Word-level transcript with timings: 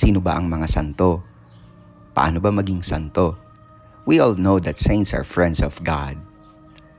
Sino 0.00 0.24
ba 0.24 0.40
ang 0.40 0.48
mga 0.48 0.64
santo? 0.64 1.20
Paano 2.16 2.40
ba 2.40 2.48
maging 2.48 2.80
santo? 2.80 3.36
We 4.08 4.16
all 4.16 4.32
know 4.32 4.56
that 4.56 4.80
saints 4.80 5.12
are 5.12 5.28
friends 5.28 5.60
of 5.60 5.76
God. 5.84 6.16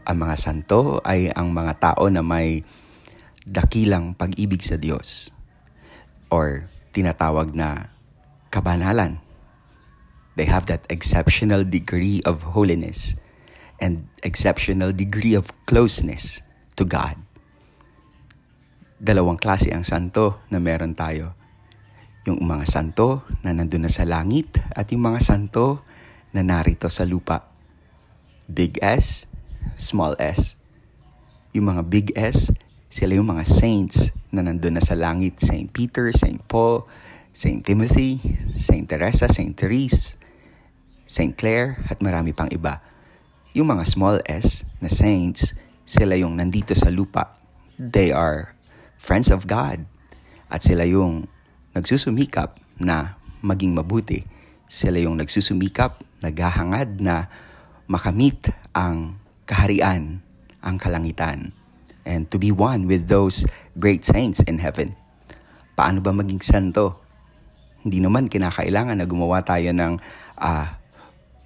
Ang 0.06 0.22
mga 0.22 0.38
santo 0.38 1.02
ay 1.02 1.34
ang 1.34 1.50
mga 1.50 1.82
tao 1.82 2.06
na 2.14 2.22
may 2.22 2.62
dakilang 3.42 4.14
pag-ibig 4.14 4.62
sa 4.62 4.78
Diyos 4.78 5.34
or 6.30 6.70
tinatawag 6.94 7.58
na 7.58 7.90
kabanalan. 8.54 9.18
They 10.38 10.46
have 10.46 10.70
that 10.70 10.86
exceptional 10.94 11.66
degree 11.66 12.22
of 12.22 12.54
holiness 12.54 13.18
and 13.82 14.14
exceptional 14.22 14.94
degree 14.94 15.34
of 15.34 15.50
closeness 15.66 16.46
to 16.78 16.86
God. 16.86 17.18
Dalawang 19.02 19.42
klase 19.42 19.74
ang 19.74 19.82
santo 19.82 20.46
na 20.54 20.62
meron 20.62 20.94
tayo. 20.94 21.41
Yung 22.30 22.38
mga 22.46 22.70
santo 22.70 23.26
na 23.42 23.50
nandun 23.50 23.86
na 23.86 23.92
sa 23.92 24.06
langit 24.06 24.62
at 24.78 24.94
yung 24.94 25.10
mga 25.10 25.20
santo 25.22 25.82
na 26.30 26.46
narito 26.46 26.86
sa 26.86 27.02
lupa. 27.02 27.50
Big 28.46 28.78
S, 28.78 29.26
small 29.78 30.14
s. 30.22 30.60
Yung 31.52 31.74
mga 31.74 31.82
big 31.90 32.08
S, 32.14 32.54
sila 32.92 33.18
yung 33.18 33.32
mga 33.32 33.48
saints 33.48 34.14
na 34.30 34.46
nandun 34.46 34.78
na 34.78 34.84
sa 34.84 34.94
langit. 34.94 35.42
Saint 35.42 35.68
Peter, 35.74 36.14
Saint 36.14 36.40
Paul, 36.46 36.86
Saint 37.34 37.64
Timothy, 37.64 38.20
Saint 38.52 38.86
Teresa, 38.86 39.26
Saint 39.32 39.56
Therese, 39.56 40.20
Saint 41.08 41.36
Clare, 41.36 41.80
at 41.88 42.04
marami 42.04 42.36
pang 42.36 42.52
iba. 42.52 42.84
Yung 43.52 43.68
mga 43.68 43.84
small 43.84 44.24
s 44.30 44.64
na 44.80 44.88
saints, 44.88 45.56
sila 45.84 46.16
yung 46.16 46.40
nandito 46.40 46.72
sa 46.72 46.88
lupa. 46.88 47.36
They 47.76 48.14
are 48.14 48.56
friends 48.96 49.34
of 49.34 49.50
God. 49.50 49.84
At 50.48 50.64
sila 50.64 50.88
yung 50.88 51.28
nagsusumikap 51.76 52.60
na 52.80 53.16
maging 53.44 53.76
mabuti. 53.76 54.24
Sila 54.68 55.00
yung 55.00 55.20
nagsusumikap, 55.20 56.00
naghahangad 56.24 57.04
na 57.04 57.28
makamit 57.92 58.54
ang 58.72 59.20
kaharian, 59.44 60.24
ang 60.64 60.76
kalangitan, 60.80 61.52
and 62.08 62.32
to 62.32 62.40
be 62.40 62.54
one 62.54 62.88
with 62.88 63.12
those 63.12 63.44
great 63.76 64.08
saints 64.08 64.40
in 64.48 64.64
heaven. 64.64 64.96
Paano 65.76 66.00
ba 66.00 66.16
maging 66.16 66.40
santo? 66.40 67.02
Hindi 67.82 68.00
naman 68.00 68.30
kinakailangan 68.30 69.02
na 69.02 69.10
gumawa 69.10 69.42
tayo 69.42 69.74
ng 69.74 69.98
uh, 70.38 70.68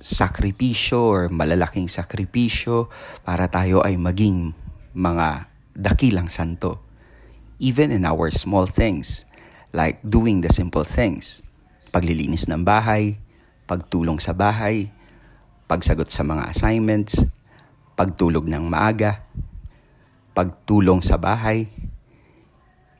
sakripisyo 0.05 0.99
or 0.99 1.21
malalaking 1.31 1.87
sakripisyo 1.87 2.91
para 3.23 3.47
tayo 3.47 3.81
ay 3.81 3.95
maging 3.95 4.51
mga 4.93 5.49
dakilang 5.73 6.27
santo. 6.27 6.83
Even 7.57 7.89
in 7.89 8.03
our 8.03 8.29
small 8.35 8.67
things, 8.67 9.23
like 9.75 9.99
doing 10.07 10.39
the 10.39 10.47
simple 10.47 10.87
things, 10.87 11.43
paglilinis 11.91 12.47
ng 12.47 12.63
bahay, 12.63 13.19
pagtulong 13.67 14.23
sa 14.23 14.31
bahay, 14.31 14.87
pagsagot 15.67 16.07
sa 16.07 16.23
mga 16.23 16.47
assignments, 16.47 17.27
pagtulog 17.99 18.47
ng 18.47 18.71
maaga, 18.71 19.27
pagtulong 20.31 21.03
sa 21.03 21.19
bahay. 21.19 21.67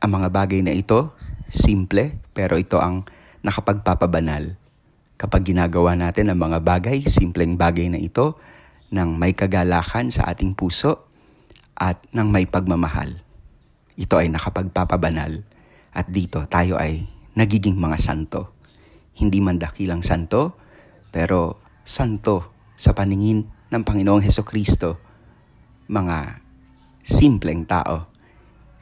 Ang 0.03 0.20
mga 0.20 0.30
bagay 0.36 0.59
na 0.68 0.76
ito, 0.76 1.16
simple, 1.48 2.20
pero 2.36 2.59
ito 2.59 2.84
ang 2.84 3.08
nakapagpapabanal 3.40 4.59
kapag 5.16 5.56
ginagawa 5.56 5.96
natin 5.96 6.28
ang 6.28 6.44
mga 6.44 6.59
bagay, 6.59 7.08
simpleng 7.08 7.56
bagay 7.56 7.88
na 7.88 8.03
ito, 8.03 8.36
ng 8.92 9.16
may 9.16 9.31
kagalakan 9.31 10.12
sa 10.12 10.28
ating 10.28 10.52
puso 10.53 11.08
at 11.72 12.03
ng 12.12 12.28
may 12.28 12.44
pagmamahal. 12.44 13.23
Ito 13.96 14.20
ay 14.20 14.28
nakapagpapabanal 14.28 15.55
at 15.95 16.11
dito 16.11 16.43
tayo 16.51 16.75
ay 16.75 17.07
nagiging 17.39 17.79
mga 17.79 17.95
santo. 17.95 18.59
Hindi 19.15 19.39
man 19.39 19.55
dakilang 19.55 20.03
santo, 20.03 20.59
pero 21.07 21.63
santo 21.88 22.51
sa 22.75 22.91
paningin 22.91 23.47
ng 23.71 23.83
Panginoong 23.88 24.19
Heso 24.19 24.43
Kristo. 24.43 24.99
Mga 25.88 26.44
simpleng 27.00 27.63
tao. 27.63 28.11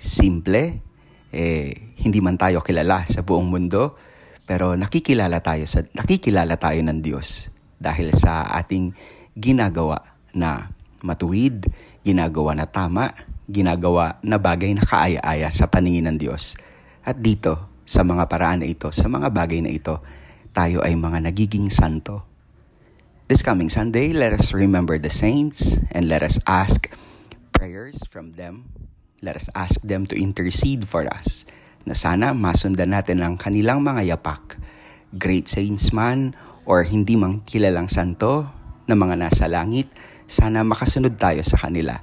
Simple, 0.01 0.81
eh, 1.29 1.93
hindi 2.01 2.19
man 2.19 2.35
tayo 2.35 2.65
kilala 2.65 3.05
sa 3.05 3.21
buong 3.21 3.45
mundo, 3.45 3.93
pero 4.43 4.73
nakikilala 4.73 5.39
tayo 5.39 5.63
sa 5.69 5.85
nakikilala 5.95 6.59
tayo 6.59 6.83
ng 6.83 6.99
Diyos 6.99 7.47
dahil 7.79 8.11
sa 8.11 8.51
ating 8.57 8.91
ginagawa 9.37 10.01
na 10.35 10.73
matuwid, 11.05 11.69
ginagawa 12.03 12.57
na 12.57 12.67
tama, 12.67 13.13
ginagawa 13.47 14.19
na 14.23 14.39
bagay 14.39 14.71
na 14.75 14.83
kaaya-aya 14.83 15.47
sa 15.51 15.67
paningin 15.67 16.09
ng 16.11 16.17
Diyos. 16.19 16.55
At 17.03 17.19
dito, 17.19 17.83
sa 17.83 18.07
mga 18.07 18.31
paraan 18.31 18.63
na 18.63 18.67
ito, 18.67 18.87
sa 18.95 19.11
mga 19.11 19.27
bagay 19.27 19.59
na 19.59 19.71
ito, 19.71 19.99
tayo 20.55 20.79
ay 20.79 20.95
mga 20.95 21.19
nagiging 21.27 21.67
santo. 21.67 22.23
This 23.27 23.43
coming 23.43 23.67
Sunday, 23.67 24.15
let 24.15 24.31
us 24.31 24.55
remember 24.55 24.95
the 24.95 25.11
saints 25.11 25.75
and 25.91 26.07
let 26.07 26.23
us 26.23 26.39
ask 26.47 26.87
prayers 27.51 28.03
from 28.07 28.35
them. 28.39 28.71
Let 29.23 29.39
us 29.39 29.47
ask 29.55 29.79
them 29.83 30.03
to 30.11 30.15
intercede 30.19 30.83
for 30.83 31.07
us 31.07 31.47
na 31.83 31.95
sana 31.95 32.31
masundan 32.31 32.95
natin 32.95 33.19
ang 33.23 33.35
kanilang 33.35 33.83
mga 33.83 34.15
yapak. 34.15 34.59
Great 35.15 35.47
saints 35.47 35.91
man 35.91 36.35
or 36.63 36.87
hindi 36.87 37.19
mang 37.19 37.43
kilalang 37.43 37.91
santo 37.91 38.47
na 38.87 38.95
mga 38.95 39.15
nasa 39.19 39.47
langit, 39.47 39.91
sana 40.27 40.63
makasunod 40.63 41.15
tayo 41.19 41.43
sa 41.43 41.59
kanila. 41.59 41.99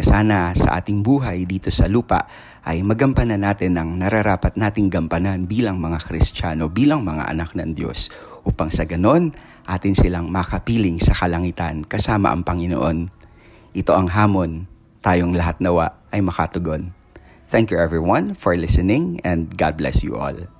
Na 0.00 0.08
sana 0.08 0.56
sa 0.56 0.80
ating 0.80 1.04
buhay 1.04 1.44
dito 1.44 1.68
sa 1.68 1.84
lupa 1.84 2.24
ay 2.64 2.80
magampanan 2.80 3.44
natin 3.44 3.76
ang 3.76 4.00
nararapat 4.00 4.56
nating 4.56 4.88
gampanan 4.88 5.44
bilang 5.44 5.76
mga 5.76 6.00
Kristiyano, 6.00 6.72
bilang 6.72 7.04
mga 7.04 7.28
anak 7.28 7.52
ng 7.52 7.76
Diyos, 7.76 8.08
upang 8.48 8.72
sa 8.72 8.88
ganon 8.88 9.28
atin 9.68 9.92
silang 9.92 10.32
makapiling 10.32 10.96
sa 10.96 11.12
kalangitan 11.12 11.84
kasama 11.84 12.32
ang 12.32 12.40
Panginoon. 12.40 13.12
Ito 13.76 13.92
ang 13.92 14.08
hamon, 14.08 14.64
tayong 15.04 15.36
lahat 15.36 15.60
nawa 15.60 15.92
ay 16.08 16.24
makatugon. 16.24 16.96
Thank 17.52 17.68
you 17.68 17.76
everyone 17.76 18.32
for 18.32 18.56
listening 18.56 19.20
and 19.20 19.52
God 19.52 19.76
bless 19.76 20.00
you 20.00 20.16
all. 20.16 20.59